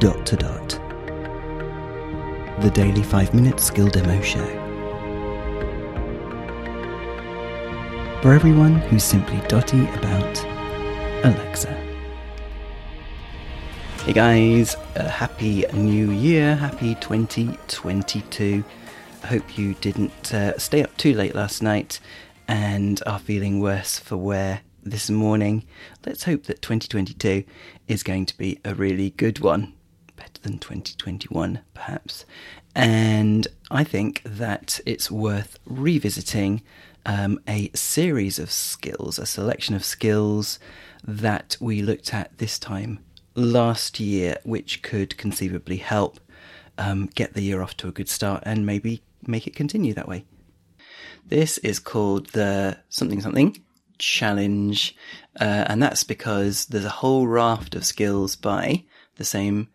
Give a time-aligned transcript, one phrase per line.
[0.00, 0.68] dot to dot.
[2.62, 4.46] The Daily 5 Minute Skill Demo Show.
[8.22, 10.42] For everyone who's simply dotty about
[11.22, 11.74] Alexa.
[14.06, 18.64] Hey guys, uh, happy new year, happy 2022.
[19.22, 22.00] I hope you didn't uh, stay up too late last night
[22.48, 25.66] and are feeling worse for wear this morning.
[26.06, 27.44] Let's hope that 2022
[27.86, 29.74] is going to be a really good one,
[30.30, 32.24] better than 2021 perhaps.
[32.74, 36.62] And I think that it's worth revisiting
[37.06, 40.58] um, a series of skills, a selection of skills
[41.04, 43.00] that we looked at this time
[43.34, 46.20] last year, which could conceivably help
[46.78, 50.08] um, get the year off to a good start and maybe make it continue that
[50.08, 50.24] way.
[51.26, 53.56] This is called the something something
[53.98, 54.96] challenge,
[55.40, 58.84] uh, and that's because there's a whole raft of skills by
[59.16, 59.68] the same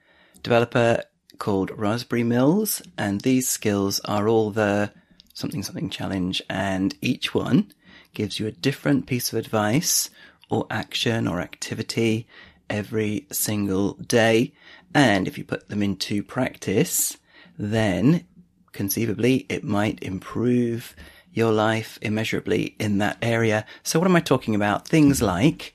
[0.46, 1.02] developer
[1.40, 4.92] called Raspberry Mills, and these skills are all the
[5.34, 7.74] something something challenge, and each one
[8.14, 10.12] gives you a different piece of advice
[10.52, 12.28] or action or activity
[12.70, 14.54] every single day.
[14.94, 17.18] And if you put them into practice,
[17.58, 18.28] then
[18.72, 20.96] conceivably it might improve
[21.34, 23.66] your life immeasurably in that area.
[23.82, 24.88] So what am I talking about?
[24.88, 25.75] Things like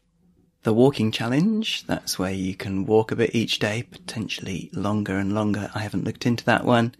[0.62, 1.86] the walking challenge.
[1.86, 5.70] That's where you can walk a bit each day, potentially longer and longer.
[5.74, 6.94] I haven't looked into that one.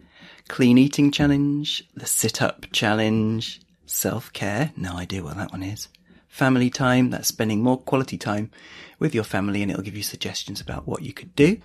[0.48, 4.72] Clean eating challenge, the sit up challenge, self care.
[4.77, 5.88] No idea what that one is.
[6.28, 7.11] Family time.
[7.11, 8.50] That's spending more quality time
[8.98, 11.58] with your family and it'll give you suggestions about what you could do.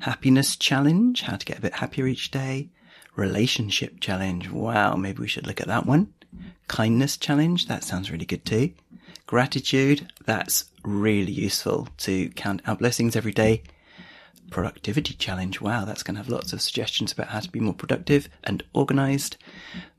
[0.00, 1.22] Happiness challenge.
[1.22, 2.70] How to get a bit happier each day.
[3.14, 4.50] Relationship challenge.
[4.50, 4.96] Wow.
[4.96, 6.12] Maybe we should look at that one.
[6.68, 7.66] Kindness challenge.
[7.66, 8.72] That sounds really good too.
[9.26, 10.10] Gratitude.
[10.24, 13.62] That's really useful to count our blessings every day.
[14.50, 15.60] Productivity challenge.
[15.60, 18.62] Wow, that's going to have lots of suggestions about how to be more productive and
[18.74, 19.36] organized.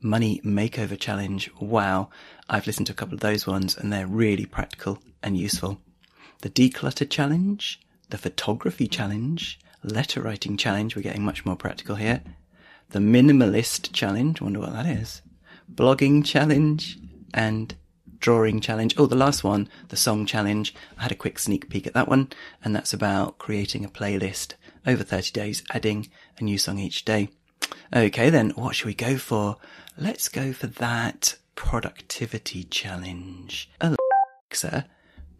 [0.00, 1.50] Money makeover challenge.
[1.60, 2.10] Wow,
[2.48, 5.80] I've listened to a couple of those ones and they're really practical and useful.
[6.42, 7.80] The declutter challenge,
[8.10, 10.94] the photography challenge, letter writing challenge.
[10.94, 12.22] We're getting much more practical here.
[12.90, 14.40] The minimalist challenge.
[14.40, 15.22] Wonder what that is.
[15.72, 16.98] Blogging challenge
[17.32, 17.74] and
[18.18, 18.94] drawing challenge.
[18.96, 20.74] Oh, the last one, the song challenge.
[20.98, 22.30] I had a quick sneak peek at that one,
[22.64, 24.54] and that's about creating a playlist
[24.86, 26.08] over 30 days, adding
[26.38, 27.28] a new song each day.
[27.94, 29.56] Okay, then what should we go for?
[29.98, 33.70] Let's go for that productivity challenge.
[33.80, 34.86] Alexa,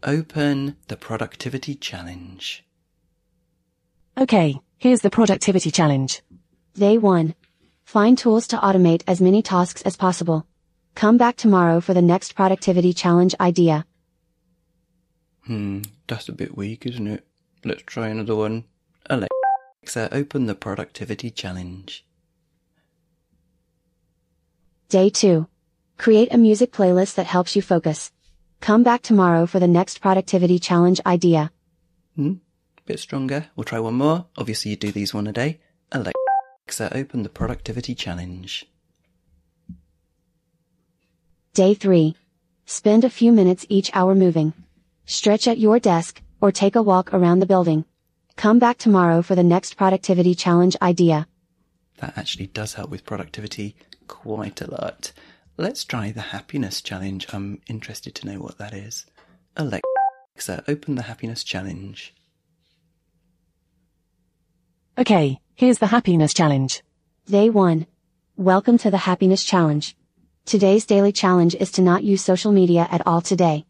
[0.03, 2.63] open the productivity challenge.
[4.17, 6.21] Okay, here's the productivity challenge.
[6.75, 7.35] Day 1.
[7.95, 10.45] Find tools to automate as many tasks as possible.
[10.95, 13.85] Come back tomorrow for the next productivity challenge idea.
[15.45, 17.25] Hmm, that's a bit weak, isn't it?
[17.63, 18.65] Let's try another one.
[19.09, 22.05] Alexa, open the productivity challenge.
[24.89, 25.47] Day 2.
[25.97, 28.11] Create a music playlist that helps you focus.
[28.59, 31.49] Come back tomorrow for the next productivity challenge idea.
[32.17, 32.33] Hmm,
[32.85, 33.45] bit stronger.
[33.55, 34.25] We'll try one more.
[34.37, 35.61] Obviously, you do these one a day.
[35.93, 36.24] Alexa,
[36.81, 38.65] open the productivity challenge.
[41.53, 42.15] Day 3.
[42.65, 44.53] Spend a few minutes each hour moving.
[45.05, 47.85] Stretch at your desk, or take a walk around the building.
[48.35, 51.27] Come back tomorrow for the next productivity challenge idea.
[51.99, 53.75] That actually does help with productivity
[54.07, 55.13] quite a lot.
[55.57, 57.27] Let's try the happiness challenge.
[57.31, 59.05] I'm interested to know what that is.
[59.55, 62.13] Alexa, open the happiness challenge.
[64.97, 66.83] Okay, here's the happiness challenge.
[67.27, 67.85] Day 1.
[68.37, 69.95] Welcome to the happiness challenge.
[70.45, 73.65] Today's daily challenge is to not use social media at all today.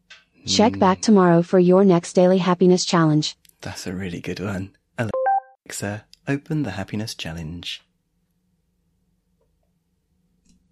[0.46, 0.80] Check Hmm.
[0.80, 3.36] back tomorrow for your next daily happiness challenge.
[3.62, 4.72] That's a really good one.
[4.98, 7.82] Alexa, open the happiness challenge.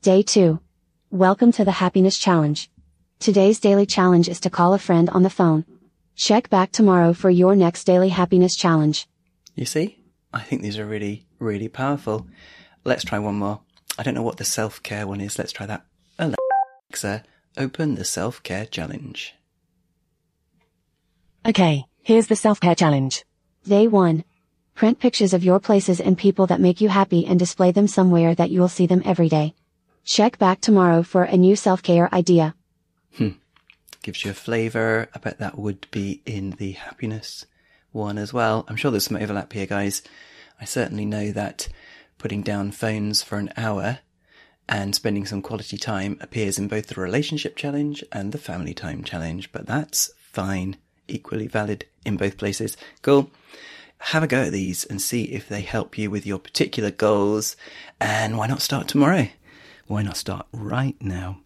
[0.02, 0.60] Day 2.
[1.10, 2.70] Welcome to the happiness challenge.
[3.20, 5.66] Today's daily challenge is to call a friend on the phone.
[6.16, 9.08] Check back tomorrow for your next daily happiness challenge.
[9.56, 9.98] You see?
[10.34, 12.28] I think these are really, really powerful.
[12.84, 13.62] Let's try one more.
[13.98, 15.38] I don't know what the self care one is.
[15.38, 15.86] Let's try that.
[16.18, 17.24] Alexa,
[17.58, 19.36] open the self care challenge.
[21.46, 23.26] Okay, here's the self-care challenge.
[23.68, 24.24] Day 1.
[24.76, 28.34] Print pictures of your places and people that make you happy and display them somewhere
[28.34, 29.54] that you'll see them every day.
[30.06, 32.56] Check back tomorrow for a new self-care idea.
[33.18, 33.32] Hmm.
[34.04, 35.10] Gives you a flavour.
[35.14, 37.46] I bet that would be in the happiness
[37.94, 38.66] one as well.
[38.68, 40.02] I'm sure there's some overlap here, guys.
[40.60, 41.68] I certainly know that
[42.18, 44.00] putting down phones for an hour
[44.68, 49.04] and spending some quality time appears in both the relationship challenge and the family time
[49.04, 50.78] challenge, but that's fine.
[51.08, 52.78] Equally valid in both places.
[53.02, 53.30] Cool.
[53.98, 57.56] have a go at these and see if they help you with your particular goals.
[58.00, 59.28] And why not start tomorrow?
[59.88, 61.40] Why not start right now?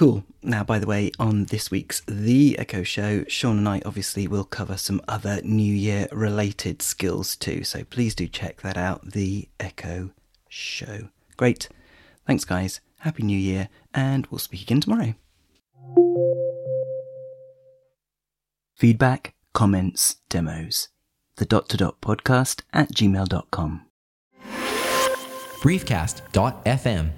[0.00, 0.24] Cool.
[0.42, 4.44] Now, by the way, on this week's The Echo Show, Sean and I obviously will
[4.44, 7.64] cover some other New Year related skills too.
[7.64, 9.10] So please do check that out.
[9.10, 10.12] The Echo
[10.48, 11.10] Show.
[11.36, 11.68] Great.
[12.26, 12.80] Thanks, guys.
[13.00, 15.12] Happy New Year, and we'll speak again tomorrow.
[18.76, 20.88] Feedback, comments, demos.
[21.36, 23.84] The dot to dot podcast at gmail.com.
[25.60, 27.10] briefcast.fm